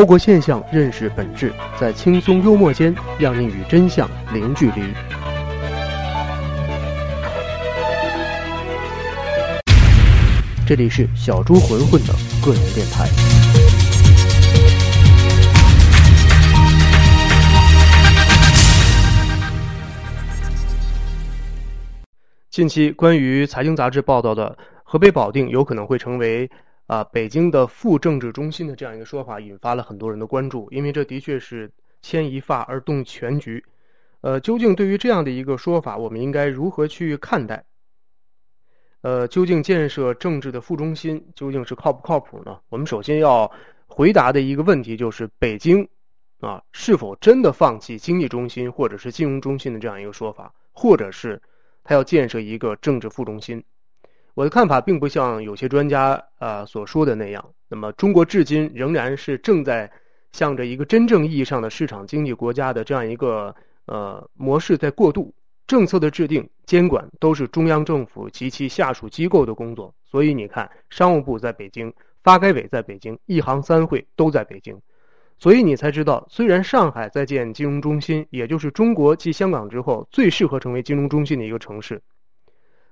[0.00, 4.80] 透过现象认识本质，在轻松幽默间，让你与真相零距离。
[10.66, 13.06] 这里是小猪混混的个人电台。
[22.48, 26.50] 近期关于财经杂志报道的河北保定有可能会成为。
[26.90, 31.70] 啊，北京的副政治中心的这样一个说法，引发了很多人的关注，因为这的确是
[32.02, 33.64] 牵一发而动全局。
[34.22, 37.64] 呃，究竟对于这样的一个说法，我们应该如何去看待？
[39.02, 42.58] 呃，究竟建设政治的副中心究竟是靠不靠谱呢？
[42.68, 43.48] 我们首先要
[43.86, 45.88] 回答的一个问题就是，北京
[46.40, 51.40] 啊，是否真的放弃经济中心或者是金融中心的这样一个说法，或者是
[51.84, 53.62] 他要建设一个政治副中心？
[54.40, 57.44] 我的看法并不像有些专家啊所说的那样。
[57.68, 59.92] 那么，中国至今仍然是正在
[60.32, 65.30] 向着一个真正意义上的市场经济国家的这样一个呃模式在过渡。
[65.66, 69.94] 政策的制定、监管都是中央政府及其下属机构的工作。
[70.10, 74.74] 所以，你看，商务部在北京，发改委在北京，一行三会都在北京。
[75.38, 82.00] 所以，你才知道，虽然上海在建金融中心，也就是中国继香港之后最适合成为金融中心的一个城市。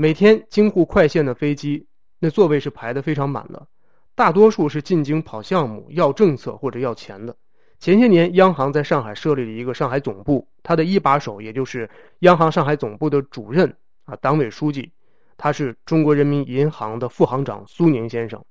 [0.00, 1.86] 每天京沪快线的飞机，
[2.18, 3.66] 那座位是排得非常满的，
[4.14, 7.36] 大多数是进京跑项目、要政策或者要钱的。
[7.80, 11.86] 前些年，央行在上海设立了一个上海总部，他的一把手也就是
[12.20, 13.70] 央行上海总部的主任
[14.06, 14.90] 啊，党委书记，
[15.36, 18.42] 他是中国人民银行的副行长苏宁先生。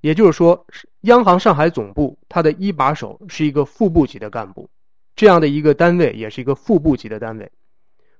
[0.00, 0.66] 也就是说，
[1.02, 4.68] 央行上海总部他的一把手是一个副部级的干部，
[5.14, 7.48] 这样的一个单位也是一个副部级的单位，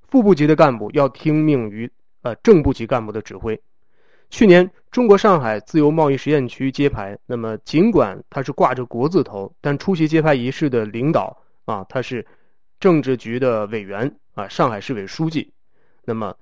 [0.06, 1.90] 副部级的干部要听命于。
[2.22, 3.60] 呃，正部级干部的指挥。
[4.30, 7.18] 去年，中国上海自由贸易实验区揭牌。
[7.26, 12.26] 那么，尽管他是挂着国字头，但出席揭牌仪式的领导啊，他是
[12.80, 15.52] 政治局的委员啊，上海市委书记。
[16.04, 16.34] 那么，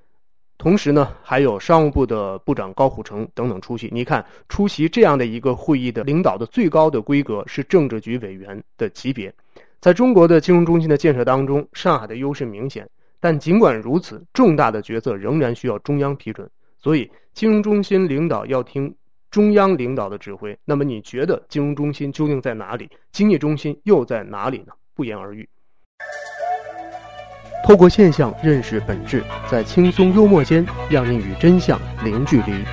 [0.57, 3.89] 同时呢，还有商务部的部长高虎城等等出席。
[3.91, 9.35] 你看，出席这样的一个会议的领导的最高的规格是政治局委员的级别。
[9.81, 12.89] 在中国的金融中心的建设当中，上海的优势明显。
[13.23, 18.95] 但尽管如此，重大的决策仍然需要中央批准，所以金融中心领导要听
[19.31, 20.59] 中央领导的指挥。
[20.65, 22.89] 那么，你觉得金融中心究竟在哪里？
[23.13, 24.73] 经济中心又在哪里呢？
[24.95, 25.47] 不言而喻。
[27.67, 32.65] 透过现象认识本质，在轻松幽默间，让你与真相零距离。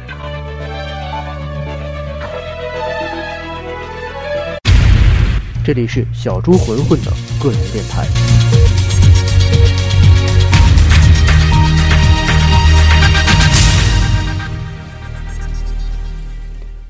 [5.65, 7.11] 这里是小猪混混的
[7.43, 8.56] 个人电台。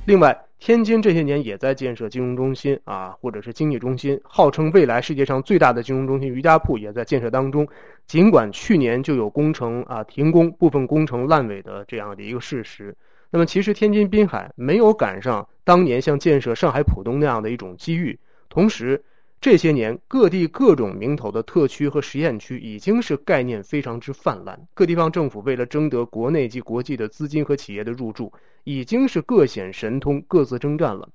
[0.07, 7.68] 另外，天津这些年也在建设金融中心啊，或者是经济中心，号称未来世界上最大的金融中心瑜伽铺也在建设当中。
[8.06, 12.96] 尽管去年就有工程啊停工、部分工程烂尾的这样的一个事实，
[13.31, 18.17] 那么其实天津滨海没有赶上当年像建设上海浦东那样的一种机遇，
[18.47, 19.03] 同时。
[19.39, 24.59] 这些年，各地各种名头的特区和实验区已经是概念非常之泛滥。
[24.73, 28.33] 各地方政府为了争得国内及国际的资金和企业的入驻，
[28.63, 31.07] 已经是各显神通，各自征战了。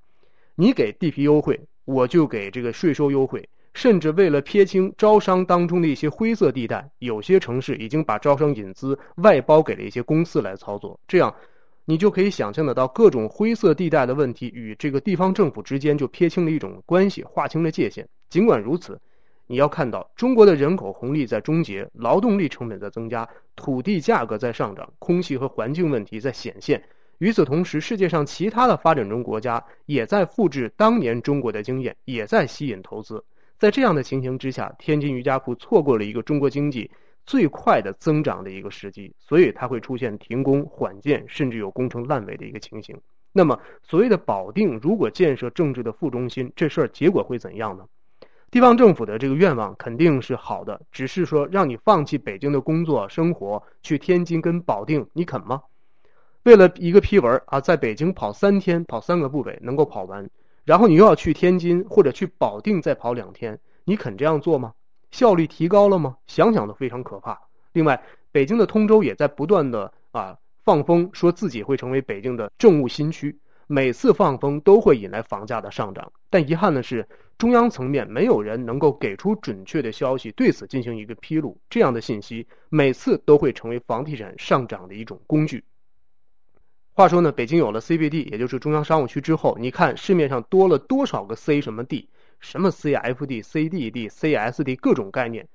[0.55, 11.35] 你给地皮优惠，我就给这个税收优惠，甚至为了撇清招商当中的一些灰色地带，有些城市已经把招商引资外包给了一些公司来操作，这样。
[11.85, 18.09] 你就可以想象得到各种灰色地带的问题与这个地方政府之间就撇清了一种关系，划清了界限。
[18.29, 19.01] 尽管如此，
[19.49, 26.83] 你要看到中国的人口红利在终结，劳动力成本在增加，土地价格在上涨，空气和环境问题在显现。
[27.19, 33.23] 与此同时，世界上其他的发展中国家也在复制当年中国的经验，也在吸引投资。
[33.59, 36.91] 在这样的情形之下，天津瑜伽铺错过了一个中国经济。
[37.25, 42.97] 最快的增长的一个时机，所以它会出现停工、缓建，甚至有工程烂尾的一个情形。
[43.33, 47.85] 那么，所谓的保定如果建设政治的副中心，这事儿结果会怎样呢？
[48.51, 55.63] 地方政府的这个愿望肯定是好的，只是说让你放弃北京的工作生活，去天津跟保定，你肯吗？
[56.43, 60.29] 为了一个批文啊，在北京跑三天，跑三个部委能够跑完，
[60.65, 64.75] 然后你又要去天津或者去保定再跑两天，你肯这样做吗？
[65.13, 66.17] 效率提高了吗？
[66.27, 67.41] 想想都非常可怕。
[67.73, 73.39] 另外，北京的通州也在不断的啊放风，说自己会成为北京的政务新区。
[73.69, 81.59] 每次放风都会引来房价的上涨，但遗憾的是，中央层面没有人能够给出准确的消息，对此进行一个披露。
[81.71, 85.65] 这样的信息每次都会成为房地产上涨的一种工具。
[86.93, 92.11] 话说呢，北京有了 CBD，也就是中央商务区之后，你看市面上多了多少个 C 什么 D？
[92.43, 95.49] 什么 CFD、CDD、CSD 各种概念，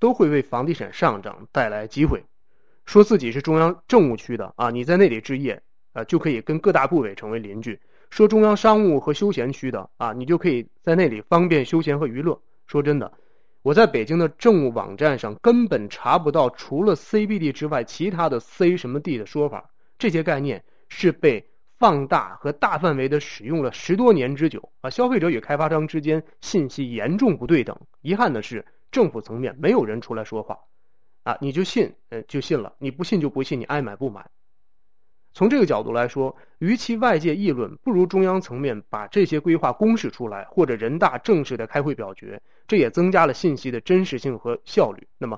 [0.00, 2.24] 都会为房地产上涨带来机会。
[2.84, 5.62] 说自己是中央政务区的啊，你在那里置业
[5.92, 7.78] 啊，就可以跟各大部委成为邻居。
[8.10, 12.40] 说中央商务和休闲区的啊，你就可以在那里方便休闲和娱乐。
[12.66, 13.12] 说真的。
[13.62, 21.46] 我在北京的政务网站上根本查不到除了 CBD 之外其他的 C 什么 D 的说法，这些概念是被
[21.82, 24.88] 放大和大范围的使用了十多年之久啊！
[24.88, 27.76] 消费者与开发商之间信息严重不对等。
[28.02, 30.56] 遗憾的是，政府层面没有人出来说话，
[31.24, 34.24] 啊，你就信，呃，就信了；你不信就不信，你爱买不买。
[35.32, 45.04] 从这个角度来说，与其外界议论，不如中央层面把这些规划公示出来，或者人大正式的开会表决，这也增加了信息的真实性和效率。
[45.18, 45.36] 那么，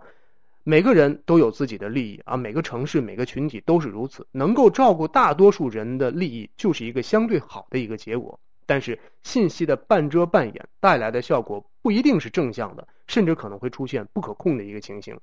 [0.67, 8.41] 每个人都有自己的利益啊，每个城市、每个群体都是如此，能够照顾大多数人的利益，就是一个相对好的一个结果。
[8.65, 15.21] 但是，信息的半遮半掩带来的效果不一定是正向的，甚至可能会出现不可控的一个情形。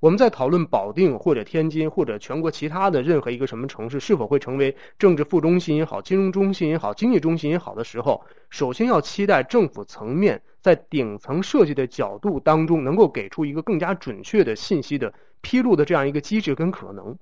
[0.00, 17.16] 我们在讨论保定或者天津或者全国其他的任何一个什么城市是否会成为政治副中心也好、金融中心也好、经济中心也好的时候，首先要期待政府层面在顶层设计的角度当中，能够给出一个更加准确的信息的披露的这样一个机制跟可能。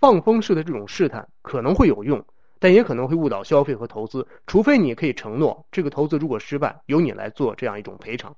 [0.00, 2.24] 放风式的这种试探可能会有用，
[2.58, 4.26] 但也可能会误导消费和投资。
[4.46, 8.34] 除非你可以承诺，这个投资如果失败，由你来做这样一种赔偿，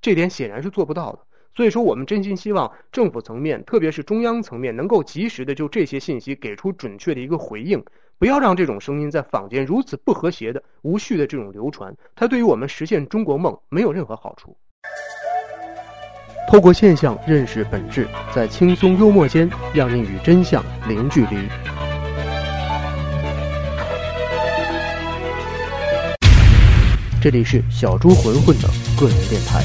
[0.00, 1.18] 这点显然是做不到的。
[1.54, 7.82] 所以说，我们真心希望政府层面，特别是中央层面，能够及时的就这些信息给出准确的一个回应，
[8.18, 14.56] 不要让这种声音在坊间如此不和谐的、无序的这种流传，它对于我们实现中国梦没有任何好处。
[16.50, 21.36] 透过现象认识本质，在轻松幽默间，让你与真相零距离。
[27.22, 28.68] 这里是小猪混混的
[28.98, 29.62] 个人电台。